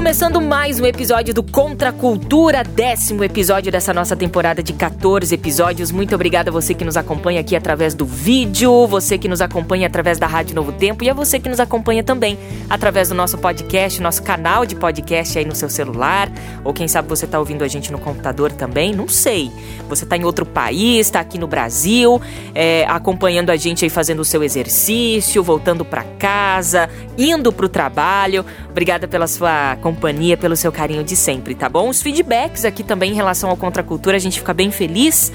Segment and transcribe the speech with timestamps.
[0.00, 5.92] Começando mais um episódio do Contra Cultura, décimo episódio dessa nossa temporada de 14 episódios.
[5.92, 9.86] Muito obrigada a você que nos acompanha aqui através do vídeo, você que nos acompanha
[9.86, 12.38] através da Rádio Novo Tempo e a você que nos acompanha também
[12.70, 16.32] através do nosso podcast, nosso canal de podcast aí no seu celular.
[16.64, 19.52] Ou quem sabe você está ouvindo a gente no computador também, não sei.
[19.86, 22.18] Você está em outro país, está aqui no Brasil,
[22.54, 27.68] é, acompanhando a gente aí fazendo o seu exercício, voltando para casa, indo para o
[27.68, 28.46] trabalho.
[28.70, 29.89] Obrigada pela sua companhia,
[30.38, 31.88] pelo seu carinho de sempre, tá bom?
[31.88, 35.32] Os feedbacks aqui também em relação ao Contracultura, a gente fica bem feliz.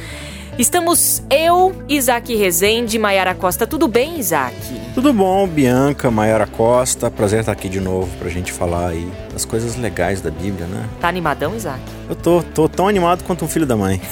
[0.58, 3.68] Estamos eu, Isaac Rezende, Maiara Costa.
[3.68, 4.56] Tudo bem, Isaac?
[4.94, 7.12] Tudo bom, Bianca, Maiara Costa.
[7.12, 10.88] Prazer estar aqui de novo pra gente falar aí das coisas legais da Bíblia, né?
[11.02, 11.82] Tá animadão, Isaac?
[12.10, 14.00] Eu tô, tô tão animado quanto um filho da mãe.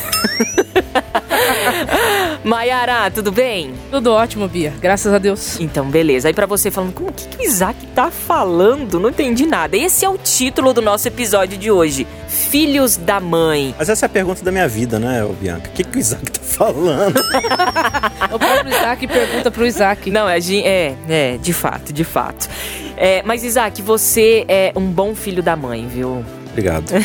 [2.44, 3.74] Maiara, tudo bem?
[3.90, 4.74] Tudo ótimo, Bia.
[4.82, 5.60] Graças a Deus.
[5.62, 6.28] Então, beleza.
[6.28, 9.00] Aí para você falando, como que, que o Isaac tá falando?
[9.00, 9.78] Não entendi nada.
[9.78, 12.06] Esse é o título do nosso episódio de hoje.
[12.28, 13.74] Filhos da Mãe.
[13.78, 15.70] Mas essa é a pergunta da minha vida, né, Bianca?
[15.70, 17.16] O que, que o Isaac tá falando?
[18.30, 20.12] o próprio Isaac pergunta pro Isaac.
[20.12, 22.50] Não, é, é, é de fato, de fato.
[22.98, 26.26] É, mas, Isaac, você é um bom filho da mãe, viu?
[26.52, 26.90] Obrigado.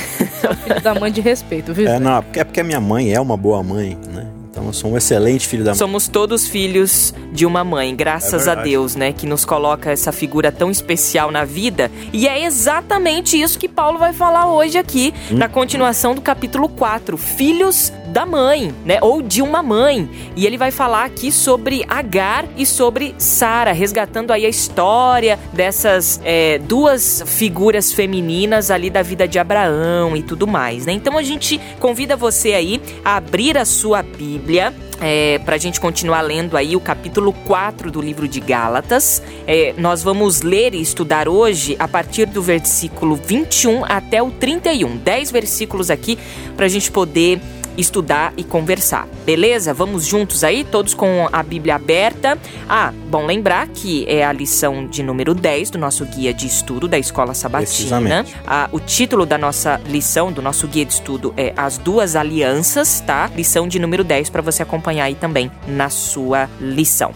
[0.65, 1.89] filho da mãe de respeito, viu?
[1.89, 4.27] É, não, é porque a minha mãe é uma boa mãe, né?
[4.59, 5.79] Então eu sou um excelente filho da mãe.
[5.79, 9.13] Somos todos filhos de uma mãe, graças é a Deus, né?
[9.13, 11.91] Que nos coloca essa figura tão especial na vida.
[12.13, 15.37] E é exatamente isso que Paulo vai falar hoje aqui, hum.
[15.37, 17.17] na continuação do capítulo 4.
[17.17, 18.99] Filhos da mãe, né?
[19.01, 20.09] Ou de uma mãe.
[20.37, 26.21] E ele vai falar aqui sobre Agar e sobre Sara, resgatando aí a história dessas
[26.25, 30.93] é, duas figuras femininas ali da vida de Abraão e tudo mais, né?
[30.93, 35.81] Então a gente convida você aí a abrir a sua Bíblia é, para a gente
[35.81, 39.23] continuar lendo aí o capítulo 4 do livro de Gálatas.
[39.47, 44.97] É, nós vamos ler e estudar hoje a partir do versículo 21 até o 31.
[44.97, 46.19] 10 versículos aqui
[46.57, 47.41] para a gente poder
[47.79, 49.09] estudar e conversar.
[49.25, 49.73] Beleza?
[49.73, 52.37] Vamos juntos aí, todos com a Bíblia aberta.
[52.69, 56.89] Ah, bom lembrar que é a lição de número 10 do nosso guia de estudo
[56.89, 58.27] da Escola Sabatina.
[58.47, 63.01] Ah, o título da nossa lição, do nosso guia de estudo é As Duas Alianças,
[63.01, 63.31] tá?
[63.35, 67.15] Lição de número 10 para você acompanhar aí também na sua lição.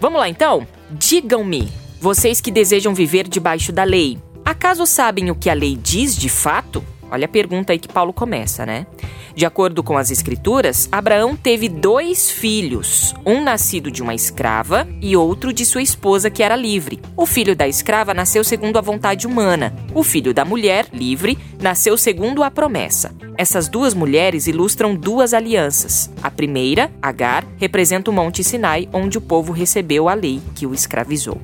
[0.00, 0.66] Vamos lá então?
[0.90, 1.70] Digam-me,
[2.00, 6.28] vocês que desejam viver debaixo da lei, acaso sabem o que a lei diz de
[6.28, 6.82] fato?
[7.10, 8.86] Olha a pergunta aí que Paulo começa, né?
[9.40, 15.16] De acordo com as escrituras, Abraão teve dois filhos, um nascido de uma escrava e
[15.16, 17.00] outro de sua esposa que era livre.
[17.16, 19.74] O filho da escrava nasceu segundo a vontade humana.
[19.94, 23.16] O filho da mulher, livre, nasceu segundo a promessa.
[23.38, 26.10] Essas duas mulheres ilustram duas alianças.
[26.22, 30.74] A primeira, Agar, representa o Monte Sinai, onde o povo recebeu a lei que o
[30.74, 31.40] escravizou.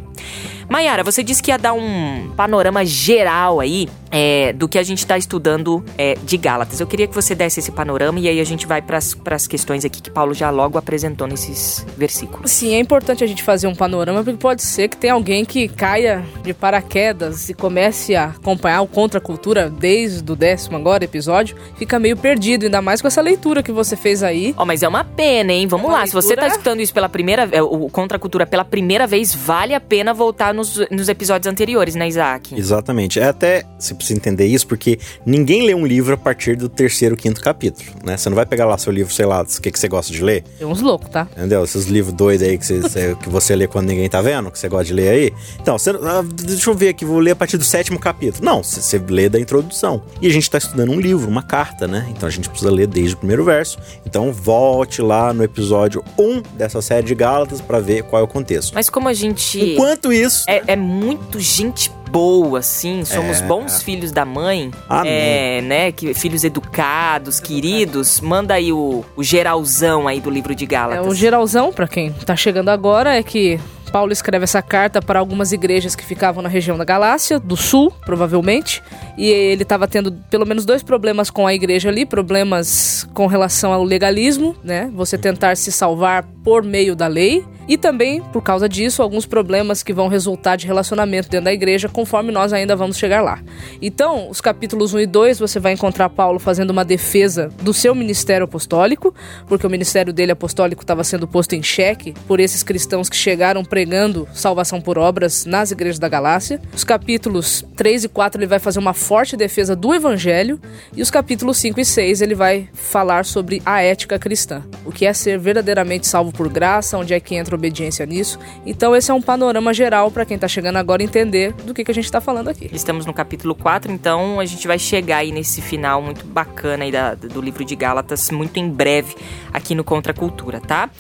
[0.69, 4.99] Maiara, você disse que ia dar um panorama geral aí é, do que a gente
[4.99, 6.81] está estudando é, de Gálatas.
[6.81, 7.86] Eu queria que você desse esse panorama
[8.19, 11.87] e aí a gente vai para as questões aqui que Paulo já logo apresentou nesses
[11.97, 12.51] versículos.
[12.51, 15.69] Sim, é importante a gente fazer um panorama porque pode ser que tenha alguém que
[15.69, 21.05] caia de paraquedas e comece a acompanhar o Contra a Cultura desde o décimo agora
[21.05, 24.55] episódio, fica meio perdido, ainda mais com essa leitura que você fez aí.
[24.57, 25.67] Ó, oh, mas é uma pena, hein?
[25.67, 26.23] Vamos uma lá, leitura...
[26.23, 29.35] se você está escutando isso pela primeira vez, o Contra a Cultura pela primeira vez,
[29.35, 32.55] vale a pena voltar nos, nos episódios anteriores, né, Isaac?
[32.59, 33.21] Exatamente.
[33.21, 37.17] É até, você precisa entender isso, porque ninguém lê um livro a partir do terceiro,
[37.17, 37.66] quinto capítulo,
[38.05, 38.17] né?
[38.17, 40.23] Você não vai pegar lá seu livro, sei lá, o que, que você gosta de
[40.23, 40.43] ler.
[40.59, 41.29] Tem uns loucos, tá?
[41.37, 41.65] Entendeu?
[41.65, 44.69] Esses livros doidos aí que você, que você lê quando ninguém tá vendo, que você
[44.69, 45.33] gosta de ler aí.
[45.61, 48.45] Então, você, ah, deixa eu ver aqui, vou ler a partir do sétimo capítulo.
[48.45, 50.03] Não, você, você lê da introdução.
[50.21, 52.07] E a gente tá estudando um livro, uma carta, né?
[52.11, 53.79] Então a gente precisa ler desde o primeiro verso.
[54.05, 58.29] Então volte lá no episódio 1 dessa série de Gálatas para ver qual é o
[58.29, 58.75] contexto.
[58.75, 59.73] Mas como a gente.
[59.73, 60.45] Enquanto isso.
[60.49, 63.45] É, é muito gente boa, assim, somos é.
[63.45, 65.13] bons filhos da mãe, Amém.
[65.13, 70.65] é, né, que, filhos educados, queridos, manda aí o, o geralzão aí do livro de
[70.65, 71.05] Gálatas.
[71.05, 73.61] É, o geralzão, para quem tá chegando agora, é que
[73.97, 77.91] Paulo escreve essa carta para algumas igrejas que ficavam na região da Galácia, do sul,
[78.05, 78.83] provavelmente.
[79.17, 83.73] E ele estava tendo pelo menos dois problemas com a igreja ali: problemas com relação
[83.73, 84.91] ao legalismo, né?
[84.95, 89.83] Você tentar se salvar por meio da lei e também, por causa disso, alguns problemas
[89.83, 93.41] que vão resultar de relacionamento dentro da igreja, conforme nós ainda vamos chegar lá.
[93.83, 97.93] Então, os capítulos 1 e 2, você vai encontrar Paulo fazendo uma defesa do seu
[97.95, 99.13] ministério apostólico,
[99.49, 103.65] porque o ministério dele apostólico estava sendo posto em xeque por esses cristãos que chegaram
[103.65, 103.86] pregando
[104.33, 106.61] salvação por obras nas igrejas da Galácia.
[106.75, 110.61] Os capítulos 3 e 4 ele vai fazer uma forte defesa do evangelho,
[110.95, 115.07] e os capítulos 5 e 6 ele vai falar sobre a ética cristã, o que
[115.07, 118.39] é ser verdadeiramente salvo por graça, onde é que entra obediência nisso.
[118.65, 121.91] Então esse é um panorama geral para quem está chegando agora entender do que, que
[121.91, 122.69] a gente está falando aqui.
[122.73, 126.93] Estamos no capítulo 4, então a gente vai chegar aí nesse final muito bacana aí
[126.93, 129.15] da, do livro de Gálatas, muito em breve
[129.53, 130.91] aqui no Contra Cultura, tá?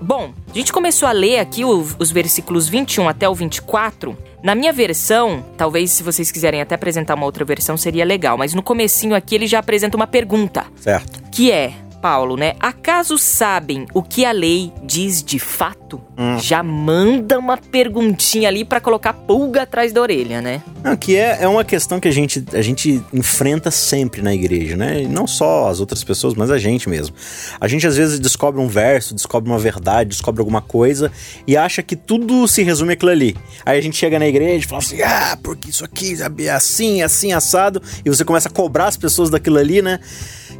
[0.00, 4.16] Bom, a gente começou a ler aqui os, os versículos 21 até o 24.
[4.42, 8.54] Na minha versão, talvez se vocês quiserem até apresentar uma outra versão seria legal, mas
[8.54, 10.66] no comecinho aqui ele já apresenta uma pergunta.
[10.76, 11.22] Certo.
[11.30, 11.72] Que é,
[12.06, 12.54] Paulo, né?
[12.60, 16.00] Acaso sabem o que a lei diz de fato?
[16.16, 16.38] Hum.
[16.38, 20.62] Já manda uma perguntinha ali para colocar pulga atrás da orelha, né?
[20.84, 24.76] Não, que é, é uma questão que a gente, a gente enfrenta sempre na igreja,
[24.76, 25.02] né?
[25.02, 27.12] E não só as outras pessoas, mas a gente mesmo.
[27.60, 31.10] A gente às vezes descobre um verso, descobre uma verdade, descobre alguma coisa
[31.44, 33.36] e acha que tudo se resume àquilo ali.
[33.64, 37.02] Aí a gente chega na igreja e fala assim: ah, porque isso aqui é assim,
[37.02, 39.98] assim, assado, e você começa a cobrar as pessoas daquilo ali, né?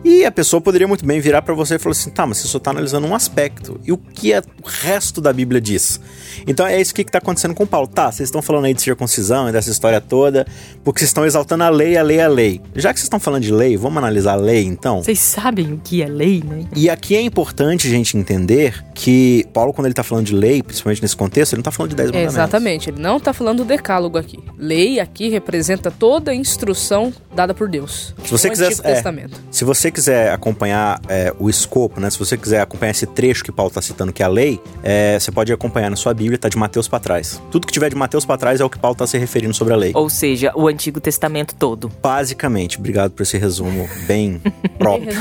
[0.06, 2.46] E a pessoa poderia muito bem virar para você e falar assim: tá, mas você
[2.46, 3.80] só tá analisando um aspecto.
[3.84, 6.00] E o que é o resto da Bíblia diz?
[6.46, 7.88] Então é isso que está acontecendo com Paulo.
[7.88, 10.46] Tá, vocês estão falando aí de circuncisão e dessa história toda,
[10.84, 12.60] porque vocês estão exaltando a lei, a lei, a lei.
[12.76, 15.02] Já que vocês estão falando de lei, vamos analisar a lei então?
[15.02, 16.66] Vocês sabem o que é lei, né?
[16.76, 20.62] E aqui é importante a gente entender que Paulo, quando ele está falando de lei,
[20.62, 22.34] principalmente nesse contexto, ele não está falando de 10 mandamentos.
[22.36, 24.38] Exatamente, ele não está falando do decálogo aqui.
[24.56, 28.14] Lei aqui representa toda a instrução dada por Deus.
[28.24, 29.02] Se você quiser, é,
[29.50, 32.10] se você quiser acompanhar é, o escopo, né?
[32.10, 35.18] Se você quiser acompanhar esse trecho que Paulo está citando, que é a lei, é,
[35.18, 37.40] você pode acompanhar na sua Bíblia, tá de Mateus para trás.
[37.50, 39.72] Tudo que tiver de Mateus para trás é o que Paulo está se referindo sobre
[39.72, 39.92] a lei.
[39.94, 41.90] Ou seja, o Antigo Testamento todo.
[42.02, 44.38] Basicamente, obrigado por esse resumo bem
[44.78, 45.14] próprio.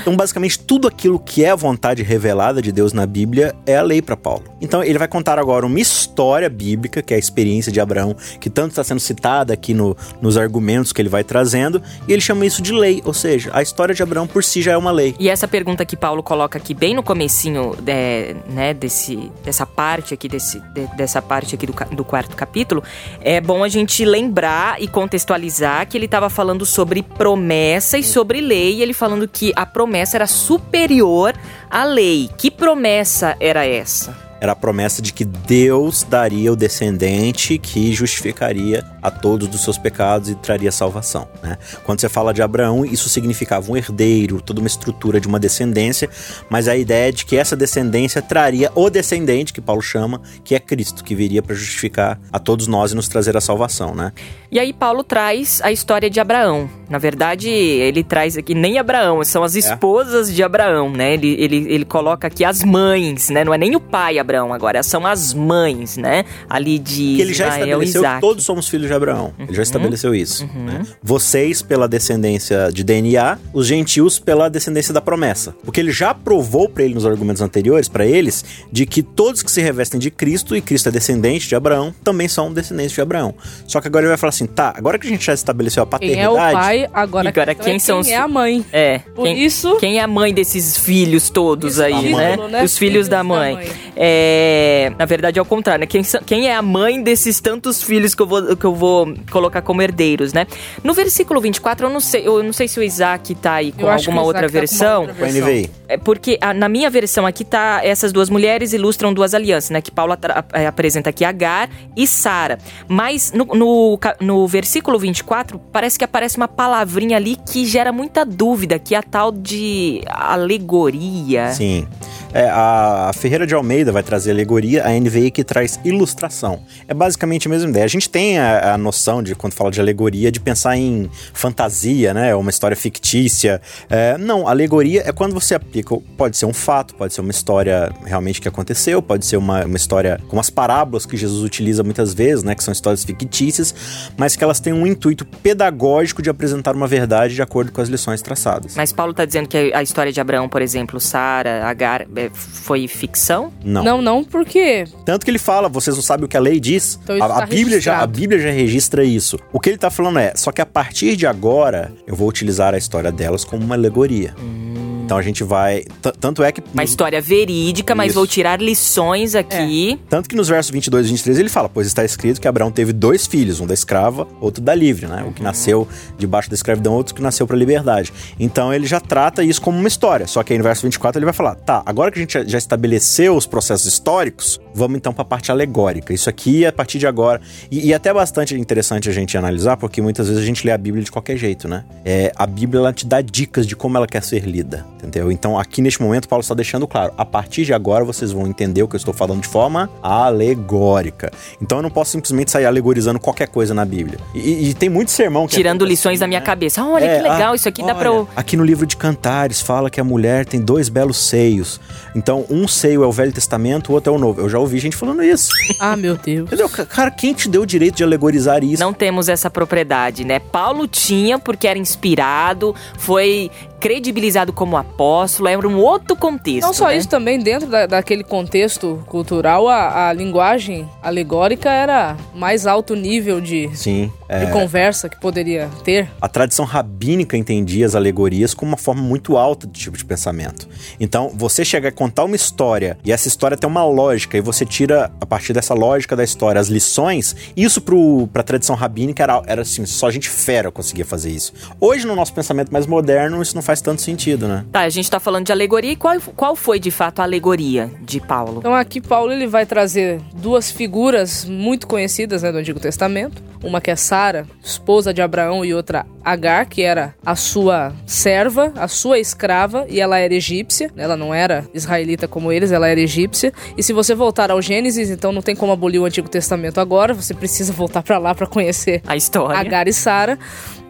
[0.00, 3.82] Então, basicamente, tudo aquilo que é a vontade revelada de Deus na Bíblia é a
[3.82, 4.44] lei para Paulo.
[4.58, 8.48] Então, ele vai contar agora uma história bíblica, que é a experiência de Abraão, que
[8.48, 12.46] tanto está sendo citada aqui no, nos argumentos que ele vai trazendo, e ele chama
[12.46, 15.14] isso de lei, ou seja, a história de Abraão por si já é uma lei.
[15.18, 20.14] E essa pergunta que Paulo coloca aqui bem no comecinho de, né, desse, dessa parte
[20.14, 22.82] aqui, desse, de, dessa parte aqui do, do quarto capítulo,
[23.20, 28.40] é bom a gente lembrar e contextualizar que ele estava falando sobre promessa e sobre
[28.40, 31.34] lei, e ele falando que a promessa era superior
[31.70, 32.30] à lei.
[32.36, 34.27] Que promessa era essa?
[34.40, 39.78] Era a promessa de que Deus daria o descendente que justificaria a todos dos seus
[39.78, 41.28] pecados e traria salvação.
[41.42, 41.58] Né?
[41.84, 46.08] Quando você fala de Abraão, isso significava um herdeiro, toda uma estrutura de uma descendência,
[46.48, 50.54] mas a ideia é de que essa descendência traria o descendente, que Paulo chama, que
[50.54, 53.94] é Cristo, que viria para justificar a todos nós e nos trazer a salvação.
[53.94, 54.12] Né?
[54.50, 56.70] E aí Paulo traz a história de Abraão.
[56.88, 59.58] Na verdade, ele traz aqui nem Abraão, são as é.
[59.58, 60.32] esposas é.
[60.32, 61.12] de Abraão, né?
[61.12, 63.44] Ele, ele, ele coloca aqui as mães, né?
[63.44, 66.26] Não é nem o pai Abraão agora, são as mães, né?
[66.50, 68.14] Ali de que ele já estabeleceu Isaac.
[68.16, 69.32] que todos somos filhos de Abraão.
[69.38, 69.46] Uhum.
[69.46, 70.44] Ele já estabeleceu isso.
[70.44, 70.64] Uhum.
[70.64, 70.82] Né?
[71.02, 75.54] Vocês pela descendência de DNA, os gentios pela descendência da promessa.
[75.64, 79.50] Porque ele já provou para ele nos argumentos anteriores, para eles, de que todos que
[79.50, 83.34] se revestem de Cristo e Cristo é descendente de Abraão, também são descendentes de Abraão.
[83.66, 85.86] Só que agora ele vai falar assim, tá, agora que a gente já estabeleceu a
[85.86, 86.28] paternidade...
[86.28, 88.18] Quem é o pai, agora, agora quem, é são quem os...
[88.18, 88.64] é a mãe.
[88.72, 88.98] É.
[89.14, 89.76] Por quem, isso...
[89.76, 92.36] Quem é a mãe desses filhos todos isso aí, né?
[92.36, 92.62] né?
[92.62, 93.54] Os filhos, filhos da mãe.
[93.54, 93.70] Da mãe.
[93.96, 95.86] É, é, na verdade, é o contrário, né?
[95.86, 99.62] Quem, quem é a mãe desses tantos filhos que eu, vou, que eu vou colocar
[99.62, 100.44] como herdeiros, né?
[100.82, 103.88] No versículo 24, eu não sei, eu não sei se o Isaac tá aí com
[103.88, 105.06] alguma outra versão.
[105.06, 105.70] Com a NVI.
[105.86, 109.80] É porque a, na minha versão aqui tá essas duas mulheres ilustram duas alianças, né?
[109.80, 110.14] Que Paulo
[110.52, 112.58] é, apresenta aqui Agar e Sara.
[112.88, 118.24] Mas no, no, no versículo 24, parece que aparece uma palavrinha ali que gera muita
[118.24, 121.52] dúvida, que é a tal de alegoria.
[121.52, 121.86] Sim.
[122.32, 126.62] É, a Ferreira de Almeida vai trazer alegoria, a NVI que traz ilustração.
[126.86, 127.84] É basicamente a mesma ideia.
[127.84, 132.12] A gente tem a, a noção de, quando fala de alegoria, de pensar em fantasia,
[132.12, 132.34] né?
[132.34, 133.60] Uma história fictícia.
[133.88, 137.90] É, não, alegoria é quando você aplica, pode ser um fato, pode ser uma história
[138.04, 142.12] realmente que aconteceu, pode ser uma, uma história como as parábolas que Jesus utiliza muitas
[142.12, 142.54] vezes, né?
[142.54, 143.74] Que são histórias fictícias,
[144.18, 147.88] mas que elas têm um intuito pedagógico de apresentar uma verdade de acordo com as
[147.88, 148.76] lições traçadas.
[148.76, 153.52] Mas Paulo está dizendo que a história de Abraão, por exemplo, Sara, Agar, foi ficção?
[153.64, 153.82] Não.
[153.82, 154.84] Não, não, porque.
[155.04, 156.98] Tanto que ele fala, vocês não sabem o que a lei diz.
[157.02, 159.38] Então a, a tá Bíblia já, a Bíblia já registra isso.
[159.52, 162.74] O que ele tá falando é, só que a partir de agora eu vou utilizar
[162.74, 164.34] a história delas como uma alegoria.
[164.38, 164.97] Hum.
[165.08, 165.84] Então a gente vai.
[166.20, 166.62] Tanto é que.
[166.74, 168.16] Uma história verídica, mas Isso.
[168.16, 169.98] vou tirar lições aqui.
[170.06, 172.92] Tanto que nos versos 22 e 23 ele fala: Pois está escrito que Abraão teve
[172.92, 175.24] dois filhos, um da escrava, outro da livre, né?
[175.26, 175.88] O que nasceu
[176.18, 178.12] debaixo da escravidão, outro que nasceu para liberdade.
[178.38, 180.26] Então ele já trata isso como uma história.
[180.26, 182.44] Só que aí no verso 24 ele vai falar: Tá, agora que a gente já-
[182.44, 186.12] já estabeleceu os processos históricos, vamos então para a parte alegórica.
[186.12, 187.40] Isso aqui, a partir de agora.
[187.70, 190.76] E, e até bastante interessante a gente analisar, porque muitas vezes a gente lê a
[190.76, 191.84] Bíblia de qualquer jeito, né?
[192.04, 195.30] É, a Bíblia ela te dá dicas de como ela quer ser lida, entendeu?
[195.32, 198.82] Então aqui neste momento, Paulo está deixando claro: a partir de agora vocês vão entender
[198.82, 201.30] o que eu estou falando de forma alegórica.
[201.60, 204.18] Então eu não posso simplesmente sair alegorizando qualquer coisa na Bíblia.
[204.34, 206.46] E, e- tem muito sermão que é Tirando feito lições assim, da minha né?
[206.46, 206.84] cabeça.
[206.84, 208.28] Olha É, que legal, ah, isso aqui dá olha, pra eu.
[208.36, 211.80] Aqui no livro de Cantares fala que a mulher tem dois belos seios.
[212.14, 214.40] Então, um seio é o Velho Testamento, o outro é o Novo.
[214.40, 215.48] Eu já ouvi gente falando isso.
[215.80, 216.46] Ah, meu Deus.
[216.48, 216.68] Entendeu?
[216.68, 218.82] Ca- Cara, quem te deu o direito de alegorizar isso?
[218.82, 220.38] Não temos essa propriedade, né?
[220.40, 223.50] Paulo tinha porque era inspirado, foi
[223.80, 226.66] credibilizado como apóstolo, era um outro contexto.
[226.66, 226.96] Não só né?
[226.96, 233.40] isso, também dentro da- daquele contexto cultural, a, a linguagem alegórica era mais alto nível
[233.40, 234.12] de, Sim.
[234.28, 236.08] é, de conversa que poderia ter.
[236.20, 240.68] a tradição rabínica entendia as alegorias como uma forma muito alta de tipo de pensamento.
[240.98, 244.64] Então, você chega a contar uma história e essa história tem uma lógica e você
[244.64, 249.42] tira a partir dessa lógica da história as lições, isso pro, pra tradição rabínica era,
[249.46, 251.52] era assim, só gente fera conseguia fazer isso.
[251.80, 254.64] Hoje, no nosso pensamento mais moderno, isso não faz tanto sentido, né?
[254.72, 257.90] Tá, a gente tá falando de alegoria e qual, qual foi de fato a alegoria
[258.00, 258.60] de Paulo?
[258.60, 263.42] Então aqui Paulo ele vai trazer duas figuras muito conhecidas né, do Antigo Testamento.
[263.62, 268.72] Uma que é Sara, esposa de Abraão, e outra Agar, que era a sua serva,
[268.76, 270.90] a sua escrava, e ela era egípcia.
[270.96, 273.52] Ela não era israelita como eles, ela era egípcia.
[273.76, 277.12] E se você voltar ao Gênesis, então não tem como abolir o Antigo Testamento agora,
[277.12, 279.58] você precisa voltar para lá para conhecer A história.
[279.58, 280.38] Agar e Sara,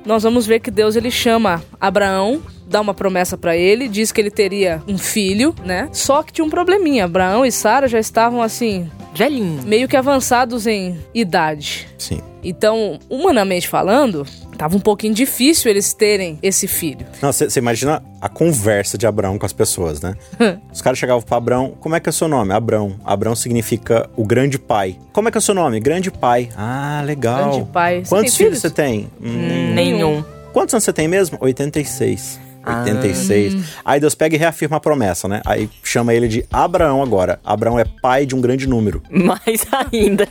[0.08, 4.18] nós vamos ver que Deus ele chama Abraão, dá uma promessa pra ele, diz que
[4.18, 5.90] ele teria um filho, né?
[5.92, 7.04] Só que tinha um probleminha.
[7.04, 9.62] Abraão e Sara já estavam assim, Velhinho.
[9.64, 11.86] meio que avançados em idade.
[11.98, 12.22] Sim.
[12.42, 14.26] Então, humanamente falando,
[14.58, 17.06] tava um pouquinho difícil eles terem esse filho.
[17.22, 20.14] Não, você imagina a conversa de Abraão com as pessoas, né?
[20.70, 22.52] Os caras chegavam pra Abraão, como é que é o seu nome?
[22.52, 22.96] Abraão.
[23.04, 24.98] Abraão significa o grande pai.
[25.12, 25.78] Como é que é o seu nome?
[25.80, 26.48] Grande pai.
[26.56, 27.50] Ah, legal.
[27.52, 28.04] Grande pai.
[28.04, 28.60] Você Quantos tem filhos filhos?
[28.60, 29.08] você tem?
[29.22, 30.24] Hum, Nenhum.
[30.52, 31.38] Quantos anos você tem mesmo?
[31.40, 32.40] 86.
[32.68, 32.80] Ah.
[32.82, 33.56] 86.
[33.84, 35.40] Aí Deus pega e reafirma a promessa, né?
[35.46, 37.40] Aí chama ele de Abraão agora.
[37.44, 39.02] Abraão é pai de um grande número.
[39.10, 40.28] Mais ainda.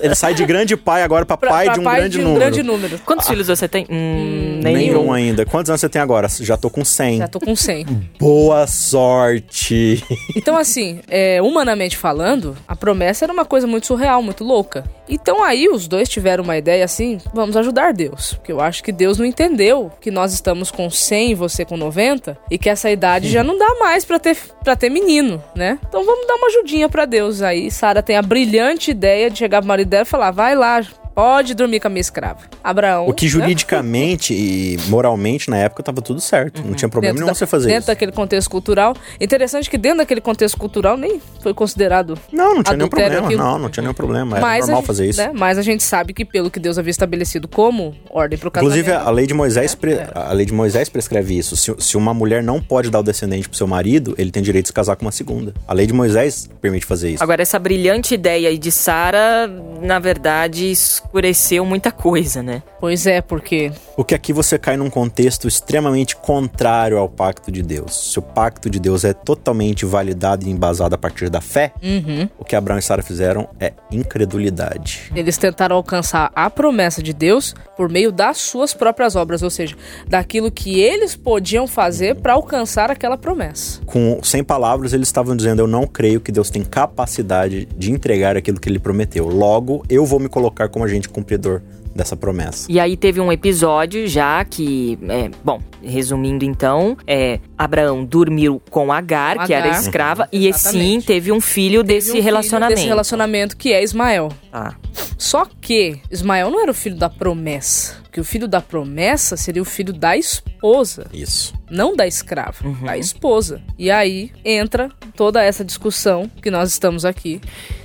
[0.00, 2.22] Ele sai de grande pai agora pra Pra- pai pra de um grande de um
[2.24, 2.40] número.
[2.40, 2.98] grande número.
[3.04, 3.86] Quantos filhos você tem?
[3.90, 5.12] Hum, Nenhum nenhum.
[5.12, 5.44] ainda.
[5.46, 6.28] Quantos anos você tem agora?
[6.40, 7.18] Já tô com 100.
[7.18, 7.84] Já tô com 100.
[8.18, 10.02] Boa sorte.
[10.36, 14.84] Então, assim, é, humanamente falando, a promessa era uma coisa muito surreal, muito louca.
[15.08, 18.34] Então aí os dois tiveram uma ideia assim, vamos ajudar Deus.
[18.34, 21.76] Porque eu acho que Deus não entendeu que nós estamos com 100 e você com
[21.76, 25.78] 90 e que essa idade já não dá mais pra ter, pra ter menino, né?
[25.88, 27.42] Então vamos dar uma ajudinha pra Deus.
[27.42, 30.82] Aí Sara tem a brilhante ideia de chegar pro marido dela e falar, vai lá,
[31.14, 32.40] pode dormir com a minha escrava.
[32.62, 33.06] Abraão...
[33.06, 33.30] O que né?
[33.30, 36.62] juridicamente e moralmente na época tava tudo certo.
[36.62, 37.86] Não tinha problema Dentro nenhum da- você fazer Dentro isso.
[37.88, 38.94] daquele contexto cultural.
[39.20, 43.26] Interessante que dentro daquele contexto cultural nem foi considerado Não, não tinha nenhum problema.
[43.26, 43.42] aquilo.
[43.42, 44.36] Não, não tinha nenhum problema.
[44.36, 45.20] Era Mas normal a gente, fazer isso.
[45.20, 48.78] né, Mas a gente sabe que pelo que Deus havia estabelecido como ordem pro casamento...
[48.78, 50.10] Inclusive, a lei de Moisés, pre- É.
[50.14, 51.56] a lei de Moisés prescreve isso.
[51.56, 54.64] Se, se uma mulher não pode dar o descendente pro seu marido, ele tem direito
[54.64, 55.52] de se casar com uma segunda.
[55.66, 57.22] A lei de Moisés permite fazer isso.
[57.22, 59.48] Agora, essa brilhante ideia aí de Sara,
[59.80, 60.72] na verdade,
[61.04, 62.62] escureceu muita coisa, né?
[62.80, 68.12] Pois é, porque Porque aqui você cai num contexto extremamente contrário ao pacto de Deus.
[68.12, 72.28] Se o pacto de Deus é totalmente validado e embasado a partir da fé, Uhum.
[72.38, 75.10] o que Abraão e Sara fizeram é incredulidade.
[75.14, 79.76] eles tentaram alcançar a promessa de Deus por meio das suas próprias obras, ou seja,
[80.06, 83.80] daquilo que eles podiam fazer para alcançar aquela promessa.
[83.86, 88.36] Com sem palavras, eles estavam dizendo: Eu não creio que Deus tem capacidade de entregar
[88.36, 89.26] aquilo que ele prometeu.
[89.28, 91.62] Logo, eu vou me colocar como agente cumpridor
[91.94, 92.70] dessa promessa.
[92.70, 98.90] E aí teve um episódio já que, é, bom, resumindo então, é, Abraão dormiu com
[98.92, 99.80] Agar, Com que era Agar.
[99.80, 101.06] escrava, e sim Exatamente.
[101.06, 102.74] teve um filho desse Teve um filho relacionamento.
[102.76, 104.30] Desse relacionamento que é Ismael.
[104.50, 104.74] Tá.
[105.18, 108.01] Só que Ismael não era o filho da promessa.
[108.12, 111.54] Que o filho da promessa seria o filho da esposa, Isso.
[111.70, 113.62] não da escrava, da esposa.
[113.78, 117.40] E aí entra toda essa discussão que nós estamos aqui.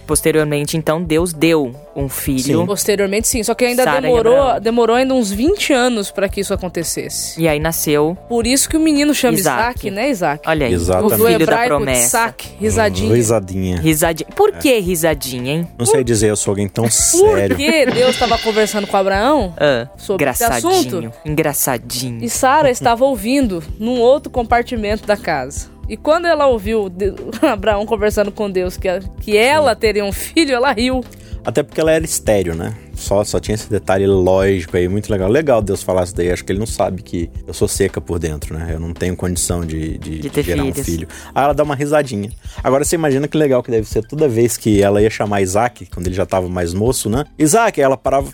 [0.06, 2.66] Posteriormente, então, Deus deu um filho.
[2.66, 3.44] Posteriormente, sim.
[3.44, 7.42] Só que ainda Sara e demorou, demorou ainda uns 20 anos para que isso acontecesse.
[7.42, 9.60] E aí nasceu, Por isso que o menino chama Isaac.
[9.88, 10.44] Isaac, né, Isaac?
[10.48, 11.22] olha aí, Exatamente.
[11.22, 12.00] o filho da promessa.
[12.06, 13.14] Isaac, risadinha.
[13.16, 13.78] Risadinha.
[13.82, 14.30] Risadinha.
[14.34, 15.68] Por que risadinha, hein?
[15.78, 17.58] Não sei dizer, eu sou alguém tão Por sério.
[17.58, 20.98] que Deus estava conversando com Abraão Ah, sobre esse assunto.
[20.98, 21.14] Engraçadinho.
[21.26, 22.24] Engraçadinho.
[22.24, 25.70] E Sara estava ouvindo num outro compartimento da casa.
[25.90, 26.92] E quando ela ouviu
[27.42, 28.88] Abraão conversando com Deus que,
[29.22, 31.04] que ela teria um filho, ela riu.
[31.46, 32.76] Até porque ela era estéreo, né?
[32.98, 35.30] Só, só tinha esse detalhe lógico aí, muito legal.
[35.30, 36.32] Legal Deus falar isso daí.
[36.32, 38.72] Acho que ele não sabe que eu sou seca por dentro, né?
[38.74, 40.86] Eu não tenho condição de, de, De ter gerar um filhos.
[40.86, 41.08] filho.
[41.34, 42.32] Aí ela dá uma risadinha.
[42.64, 45.86] Agora você imagina que legal que deve ser toda vez que ela ia chamar Isaac,
[45.94, 47.24] quando ele já tava mais moço, né?
[47.38, 48.34] Isaac, ela parava.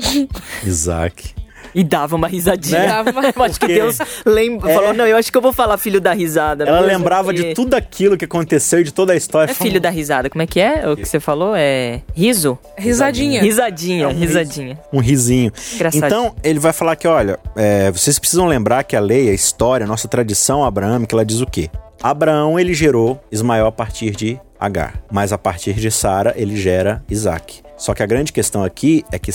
[0.64, 1.34] Isaac.
[1.74, 2.78] E dava uma risadinha.
[2.80, 2.86] Né?
[2.88, 4.74] Dava uma- Eu acho que Deus lembra, É.
[4.74, 6.64] falou, não, eu acho que eu vou falar filho da risada.
[6.64, 9.50] Ela lembrava de tudo aquilo que aconteceu e de toda a história.
[9.50, 10.88] É filho da risada, como é que é?
[10.88, 12.58] O que você falou é riso?
[12.76, 13.42] Risadinha.
[13.42, 14.78] Risadinha, É um risadinha.
[14.92, 15.52] um risinho.
[15.74, 16.04] Engraçado.
[16.04, 19.84] Então, ele vai falar que, olha, é, vocês precisam lembrar que a lei, a história,
[19.84, 21.70] a nossa tradição abraâmica, ela diz o quê?
[22.02, 27.02] Abraão, ele gerou Ismael a partir de Agar, mas a partir de Sara, ele gera
[27.10, 27.62] Isaac.
[27.80, 29.32] Só que a grande questão aqui é que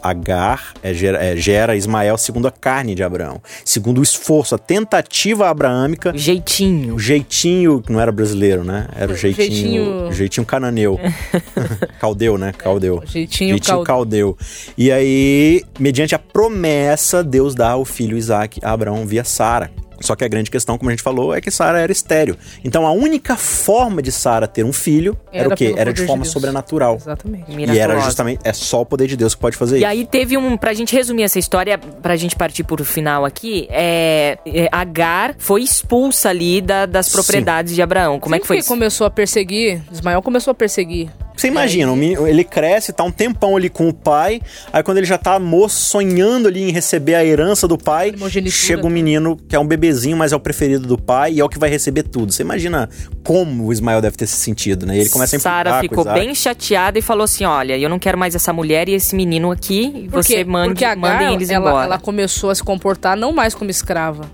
[0.00, 4.58] Agar é, gera, é, gera Ismael segundo a carne de Abraão, segundo o esforço, a
[4.58, 6.94] tentativa abraâmica Jeitinho.
[6.94, 8.86] o jeitinho, que não era brasileiro, né?
[8.94, 11.00] Era o jeitinho, Jeitinho- jeitinho cananeu.
[11.98, 12.52] caldeu, né?
[12.56, 13.02] Caldeu.
[13.04, 14.36] Jeitinho, Jeitinho caldeu.
[14.36, 14.38] caldeu.
[14.78, 19.68] E aí, mediante a promessa, Deus dá o filho Isaac a Abraão via Sara.
[20.00, 22.36] Só que a grande questão, como a gente falou, é que Sara era estéreo.
[22.64, 25.74] Então a única forma de Sara ter um filho era, Era o quê?
[25.76, 26.32] Era de de forma Deus.
[26.32, 26.96] sobrenatural.
[26.96, 27.44] Exatamente.
[27.72, 29.86] E era justamente, é só o poder de Deus que pode fazer E isso.
[29.88, 34.38] aí teve um, pra gente resumir essa história, pra gente partir pro final aqui, é,
[34.46, 37.12] é, Agar foi expulsa ali da- das Sim.
[37.12, 38.20] propriedades de Abraão.
[38.20, 38.68] Como é que foi isso?
[38.68, 39.82] começou a perseguir?
[39.90, 41.08] Ismael começou a perseguir.
[41.36, 41.92] Você imagina,
[42.28, 44.40] ele cresce, tá um tempão ali com o pai,
[44.72, 48.12] aí quando ele já tá moço, sonhando ali em receber a herança do pai,
[48.50, 51.44] chega um menino que é um bebezinho, mas é o preferido do pai e é
[51.44, 52.32] o que vai receber tudo.
[52.32, 52.88] Você imagina
[53.24, 54.96] como o Ismael deve ter se sentido, né?
[54.96, 58.18] E ele começa a Sara ficou bem chateada e falou assim: Olha, eu não quero
[58.18, 60.44] mais essa mulher e esse menino aqui, e Por você quê?
[60.44, 61.84] mande, Porque a mandem Agar, eles ela, embora.
[61.86, 64.24] ela começou a se comportar não mais como escrava.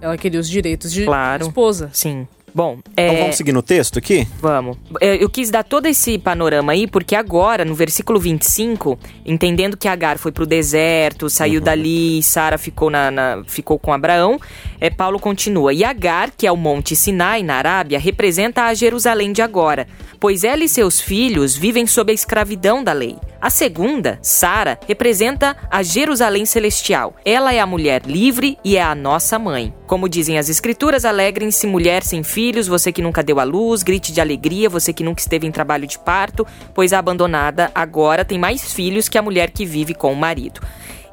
[0.00, 1.46] Ela queria os direitos de Claro.
[1.46, 1.90] esposa.
[1.92, 2.26] Sim.
[2.54, 4.26] Bom, Então é, vamos seguir no texto aqui?
[4.40, 4.76] Vamos.
[5.00, 9.88] Eu, eu quis dar todo esse panorama aí, porque agora, no versículo 25, entendendo que
[9.88, 11.64] Agar foi pro deserto, saiu Uhum.
[11.64, 14.38] dali, Sara ficou, na, na- ficou com Abraão,
[14.80, 15.72] é, Paulo continua.
[15.72, 19.86] E Agar, que é o Monte Sinai, na Arábia, representa a Jerusalém de agora,
[20.20, 23.16] pois ela e seus filhos vivem sob a escravidão da lei.
[23.40, 27.16] A segunda, Sara, representa a Jerusalém celestial.
[27.24, 29.74] Ela é a mulher livre e é a nossa mãe.
[29.88, 34.12] Como dizem as escrituras, alegrem-se mulher sem filhos, você que nunca deu à luz, grite
[34.12, 38.36] de alegria, você que nunca esteve em trabalho de parto, pois a abandonada agora tem
[38.36, 40.60] mais filhos que a mulher que vive com o marido.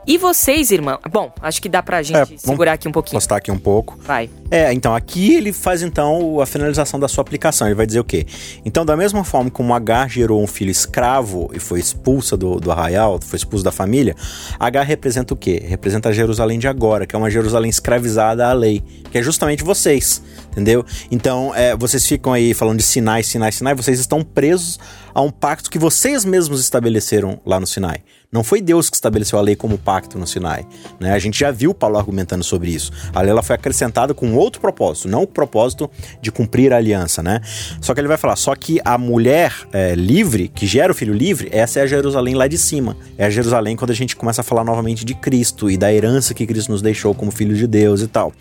[0.08, 0.98] E vocês, irmã?
[1.12, 3.18] Bom, acho que dá pra gente É, segurar aqui um pouquinho.
[3.18, 3.98] Postar aqui um pouco.
[4.02, 4.30] Vai.
[4.50, 7.68] É, então aqui ele faz então a finalização da sua aplicação.
[7.68, 8.26] Ele vai dizer o quê?
[8.66, 12.72] Então, da mesma forma como Agar gerou um filho escravo e foi expulsa do, do
[12.72, 14.16] arraial, foi expulso da família,
[14.60, 15.64] Agar representa o quê?
[15.68, 18.82] Representa a Jerusalém de agora, que é uma Jerusalém escravizada à lei,
[19.12, 20.84] que é justamente vocês, entendeu?
[21.12, 24.80] Então, é, vocês ficam aí falando de Sinai, Sinai, Sinai, vocês estão presos
[25.20, 28.02] a um pacto que vocês mesmos estabeleceram lá no Sinai.
[28.32, 30.66] Não foi Deus que estabeleceu a lei como pacto no Sinai.
[30.98, 31.12] Né?
[31.12, 32.90] A gente já viu Paulo argumentando sobre isso.
[33.14, 35.90] A lei ela foi acrescentada com outro propósito, não o propósito
[36.22, 37.22] de cumprir a aliança.
[37.22, 37.42] Né?
[37.82, 41.14] Só que ele vai falar, só que a mulher é, livre, que gera o filho
[41.14, 42.96] livre, essa é a Jerusalém lá de cima.
[43.18, 46.34] É a Jerusalém quando a gente começa a falar novamente de Cristo e da herança
[46.34, 48.32] que Cristo nos deixou como filho de Deus e tal.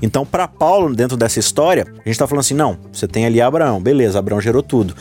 [0.00, 3.40] Então, para Paulo, dentro dessa história, a gente está falando assim: não, você tem ali
[3.40, 4.94] Abraão, beleza, Abraão gerou tudo.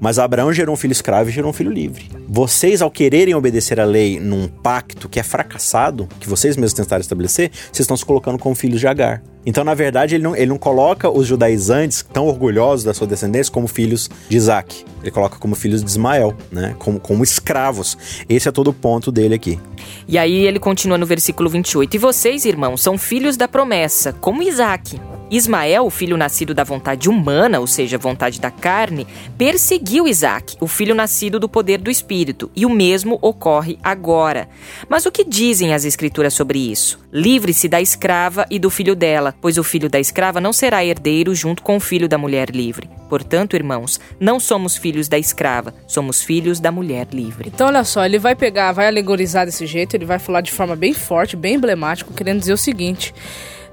[0.00, 2.10] Mas Abraão gerou um filho escravo e gerou um filho livre.
[2.28, 7.00] Vocês, ao quererem obedecer a lei num pacto que é fracassado, que vocês mesmos tentaram
[7.00, 9.22] estabelecer, vocês estão se colocando como filhos de Agar.
[9.46, 13.52] Então, na verdade, ele não, ele não coloca os judaizantes tão orgulhosos da sua descendência
[13.52, 14.84] como filhos de Isaac.
[15.02, 16.74] Ele coloca como filhos de Ismael, né?
[16.78, 17.96] Como, como escravos.
[18.28, 19.60] Esse é todo o ponto dele aqui.
[20.08, 21.94] E aí ele continua no versículo 28.
[21.94, 24.98] E vocês, irmãos, são filhos da promessa, como Isaac.
[25.30, 29.06] Ismael, o filho nascido da vontade humana, ou seja, vontade da carne,
[29.38, 34.48] perseguiu Isaac, o filho nascido do poder do espírito, e o mesmo ocorre agora.
[34.88, 36.98] Mas o que dizem as escrituras sobre isso?
[37.12, 41.34] Livre-se da escrava e do filho dela, pois o filho da escrava não será herdeiro
[41.34, 42.88] junto com o filho da mulher livre.
[43.08, 47.50] Portanto, irmãos, não somos filhos da escrava, somos filhos da mulher livre.
[47.54, 50.74] Então, olha só, ele vai pegar, vai alegorizar desse jeito, ele vai falar de forma
[50.74, 53.14] bem forte, bem emblemática, querendo dizer o seguinte: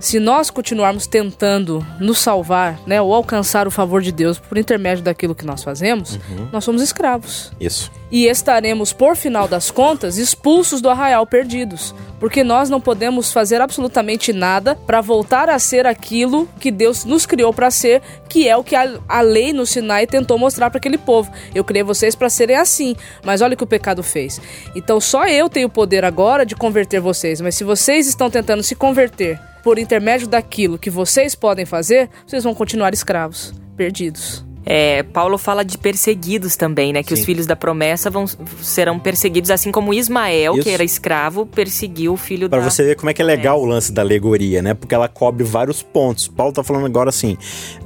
[0.02, 5.04] se nós continuarmos tentando nos salvar, né, ou alcançar o favor de Deus por intermédio
[5.04, 6.50] daquilo que nós fazemos, uhum.
[6.52, 7.52] nós somos escravos.
[7.60, 7.92] Isso.
[8.12, 13.62] E estaremos, por final das contas, expulsos do arraial perdidos, porque nós não podemos fazer
[13.62, 18.58] absolutamente nada para voltar a ser aquilo que Deus nos criou para ser, que é
[18.58, 21.32] o que a, a lei no Sinai tentou mostrar para aquele povo.
[21.54, 24.42] Eu criei vocês para serem assim, mas olha o que o pecado fez.
[24.76, 28.64] Então só eu tenho o poder agora de converter vocês, mas se vocês estão tentando
[28.64, 34.51] se converter por intermédio daquilo que vocês podem fazer, vocês vão continuar escravos, perdidos.
[34.65, 37.04] É, Paulo fala de perseguidos também, né?
[37.04, 37.21] Que Sim.
[37.21, 38.26] os filhos da promessa vão,
[38.62, 40.63] serão perseguidos, assim como Ismael, Isso.
[40.63, 42.63] que era escravo, perseguiu o filho pra da...
[42.63, 43.62] Para você ver como é que é legal é.
[43.62, 44.74] o lance da alegoria, né?
[44.74, 46.28] Porque ela cobre vários pontos.
[46.28, 47.38] Paulo tá falando agora assim,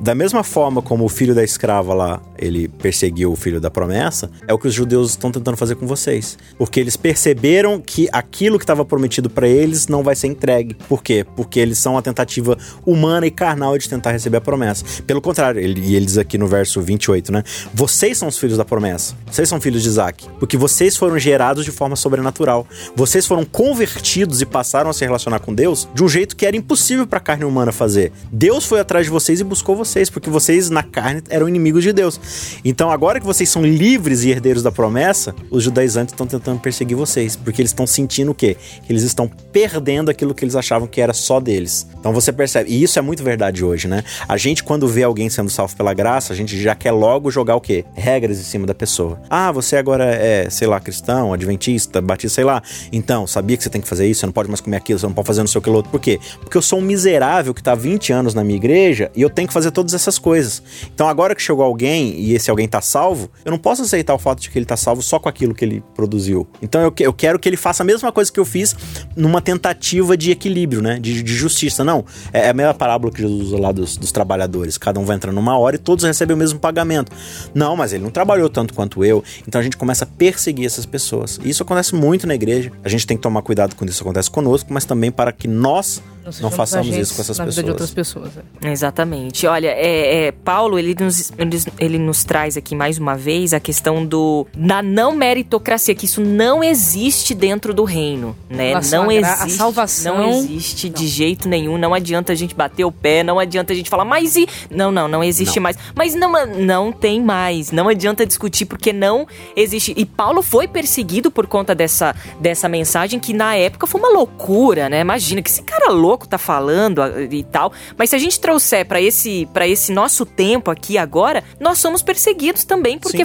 [0.01, 4.29] da mesma forma como o filho da escrava lá, ele perseguiu o filho da promessa,
[4.47, 6.37] é o que os judeus estão tentando fazer com vocês.
[6.57, 10.73] Porque eles perceberam que aquilo que estava prometido para eles não vai ser entregue.
[10.89, 11.25] Por quê?
[11.35, 14.83] Porque eles são a tentativa humana e carnal de tentar receber a promessa.
[15.07, 17.43] Pelo contrário, ele, e eles aqui no verso verso 28, né?
[17.73, 19.15] Vocês são os filhos da promessa.
[19.31, 20.27] Vocês são filhos de Isaac.
[20.39, 22.67] Porque vocês foram gerados de forma sobrenatural.
[22.95, 26.57] Vocês foram convertidos e passaram a se relacionar com Deus de um jeito que era
[26.57, 28.11] impossível para a carne humana fazer.
[28.31, 31.93] Deus foi atrás de vocês e buscou vocês, porque vocês na carne eram inimigos de
[31.93, 32.19] Deus.
[32.63, 36.97] Então, agora que vocês são livres e herdeiros da promessa, os judaizantes estão tentando perseguir
[36.97, 38.57] vocês, porque eles estão sentindo o quê?
[38.85, 41.87] Que eles estão perdendo aquilo que eles achavam que era só deles.
[41.99, 44.03] Então você percebe, e isso é muito verdade hoje, né?
[44.27, 47.55] A gente, quando vê alguém sendo salvo pela graça, a gente já quer logo jogar
[47.55, 47.85] o quê?
[47.93, 49.19] Regras em cima da pessoa.
[49.29, 52.61] Ah, você agora é, sei lá, cristão, adventista, batista, sei lá.
[52.91, 55.05] Então, sabia que você tem que fazer isso, você não pode mais comer aquilo, você
[55.05, 55.91] não pode fazer não sei o que outro.
[55.91, 56.19] Por quê?
[56.39, 59.29] Porque eu sou um miserável que tá há 20 anos na minha igreja e eu
[59.29, 60.61] tenho que fazer todas essas coisas.
[60.93, 64.19] Então, agora que chegou alguém e esse alguém tá salvo, eu não posso aceitar o
[64.19, 66.47] fato de que ele tá salvo só com aquilo que ele produziu.
[66.61, 68.75] Então, eu, eu quero que ele faça a mesma coisa que eu fiz
[69.15, 70.99] numa tentativa de equilíbrio, né?
[70.99, 71.83] De, de justiça.
[71.83, 74.77] Não, é a mesma parábola que Jesus usa lá dos, dos trabalhadores.
[74.77, 77.11] Cada um vai entrando numa hora e todos recebem o mesmo pagamento pagamento.
[77.53, 79.23] Não, mas ele não trabalhou tanto quanto eu.
[79.47, 81.39] Então a gente começa a perseguir essas pessoas.
[81.43, 82.71] E isso acontece muito na igreja.
[82.83, 86.01] A gente tem que tomar cuidado quando isso acontece conosco, mas também para que nós
[86.25, 87.55] não, não façamos isso com essas na pessoas.
[87.55, 88.71] Vida de outras pessoas é.
[88.71, 89.45] Exatamente.
[89.45, 91.31] Olha, é, é, Paulo ele nos,
[91.79, 96.21] ele nos traz aqui mais uma vez a questão do da não meritocracia, que isso
[96.21, 98.73] não existe dentro do reino, né?
[98.91, 99.43] não existe.
[99.43, 100.95] A salvação não existe não.
[100.95, 101.77] de jeito nenhum.
[101.77, 104.91] Não adianta a gente bater o pé, não adianta a gente falar, mas e não,
[104.91, 105.63] não, não existe não.
[105.63, 105.77] mais.
[105.93, 107.71] Mas não, não tem mais.
[107.71, 109.93] Não adianta discutir porque não existe.
[109.95, 114.89] E Paulo foi perseguido por conta dessa dessa mensagem que na época foi uma loucura,
[114.89, 115.01] né?
[115.01, 117.71] Imagina que esse cara louco tá falando e tal.
[117.97, 122.01] Mas se a gente trouxer para esse, pra esse nosso tempo aqui agora, nós somos
[122.01, 123.23] perseguidos também, porque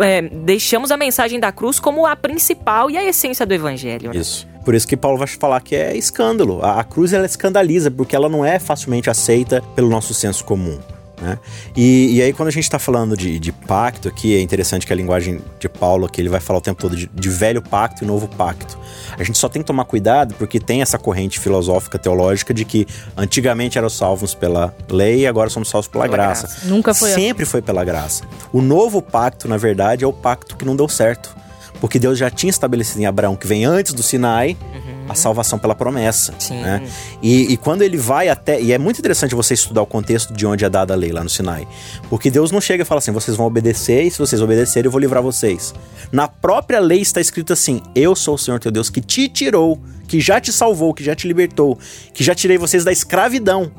[0.00, 4.12] é, deixamos a mensagem da cruz como a principal e a essência do evangelho.
[4.12, 4.20] Né?
[4.20, 4.48] Isso.
[4.64, 6.60] Por isso que Paulo vai falar que é escândalo.
[6.62, 10.78] A, a cruz ela escandaliza, porque ela não é facilmente aceita pelo nosso senso comum.
[11.22, 11.38] Né?
[11.76, 14.92] E, e, aí, quando a gente está falando de, de, pacto aqui, é interessante que
[14.92, 18.02] a linguagem de Paulo aqui ele vai falar o tempo todo de, de, velho pacto
[18.02, 18.76] e novo pacto.
[19.16, 22.88] A gente só tem que tomar cuidado porque tem essa corrente filosófica teológica de que
[23.16, 26.48] antigamente eram salvos pela lei e agora somos salvos pela, pela graça.
[26.48, 26.66] graça.
[26.66, 27.52] Nunca foi Sempre assim.
[27.52, 28.24] foi pela graça.
[28.52, 31.36] O novo pacto, na verdade, é o pacto que não deu certo.
[31.82, 35.58] Porque Deus já tinha estabelecido em Abraão, que vem antes do Sinai, uhum a salvação
[35.58, 36.34] pela promessa.
[36.38, 36.60] Sim.
[36.60, 36.82] Né?
[37.22, 38.60] E, e, quando ele vai até.
[38.60, 41.22] E é muito interessante você estudar o contexto de onde é dada a lei lá
[41.22, 41.66] no Sinai.
[42.08, 44.90] Porque Deus não chega e fala assim: vocês vão obedecer, e se vocês obedecerem, eu
[44.90, 45.74] vou livrar vocês.
[46.10, 49.78] Na própria lei está escrito assim: Eu sou o Senhor teu Deus que te tirou,
[50.08, 51.78] que já te salvou, que já te libertou,
[52.12, 53.70] que já tirei vocês da escravidão.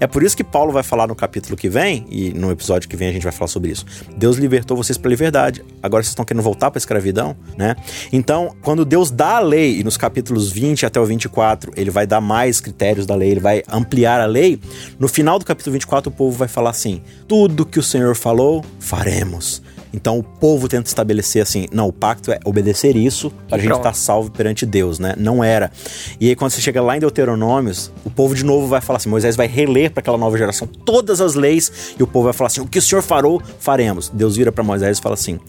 [0.00, 2.96] É por isso que Paulo vai falar no capítulo que vem, e no episódio que
[2.96, 3.84] vem a gente vai falar sobre isso.
[4.16, 5.64] Deus libertou vocês para a liberdade.
[5.82, 7.76] Agora vocês estão querendo voltar para a escravidão, né?
[8.12, 12.06] Então, quando Deus dá a lei, e nos capítulos 20 até o 24, ele vai
[12.06, 14.60] dar mais critérios da lei, ele vai ampliar a lei.
[14.98, 18.64] No final do capítulo 24, o povo vai falar assim: tudo que o Senhor falou,
[18.78, 19.62] faremos.
[19.96, 23.72] Então o povo tenta estabelecer assim, não, o pacto é obedecer isso para a gente
[23.72, 25.14] estar tá salvo perante Deus, né?
[25.16, 25.72] Não era.
[26.20, 29.08] E aí quando você chega lá em Deuteronômios, o povo de novo vai falar assim,
[29.08, 32.48] Moisés vai reler para aquela nova geração todas as leis e o povo vai falar
[32.48, 34.10] assim, o que o Senhor farou, faremos.
[34.10, 35.40] Deus vira para Moisés e fala assim,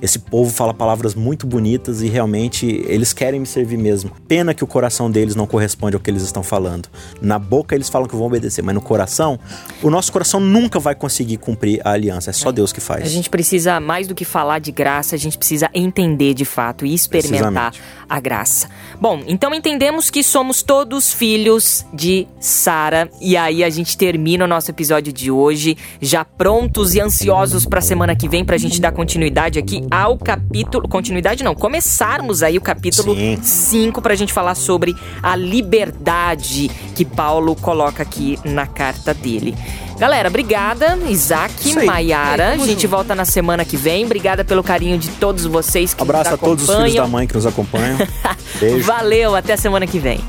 [0.00, 4.12] esse povo fala palavras muito bonitas e realmente eles querem me servir mesmo.
[4.28, 6.88] Pena que o coração deles não corresponde ao que eles estão falando.
[7.20, 9.38] Na boca eles falam que vão obedecer, mas no coração,
[9.82, 12.30] o nosso coração nunca vai conseguir cumprir a aliança.
[12.30, 12.52] É só é.
[12.52, 13.04] Deus que faz.
[13.04, 16.84] A gente precisa mais do que falar de graça, a gente precisa entender de fato
[16.84, 17.72] e experimentar
[18.06, 18.68] a graça.
[19.00, 24.46] Bom, então entendemos que somos todos filhos de Sara e aí a gente termina o
[24.46, 28.78] nosso episódio de hoje, já prontos e ansiosos para a semana que vem pra gente
[28.78, 34.54] dar continuidade aqui ao capítulo, continuidade não, começarmos aí o capítulo 5 pra gente falar
[34.54, 39.54] sobre a liberdade que Paulo coloca aqui na carta dele.
[39.98, 42.52] Galera, obrigada, Isaac, Maiara.
[42.52, 44.04] A gente volta na semana que vem.
[44.04, 47.26] Obrigada pelo carinho de todos vocês que Abraço nos a todos os filhos da mãe
[47.26, 47.98] que nos acompanham.
[48.60, 48.86] Beijo.
[48.86, 50.20] Valeu, até a semana que vem.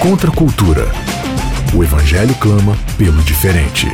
[0.00, 0.88] Contra a cultura.
[1.74, 3.88] O evangelho clama pelo diferente.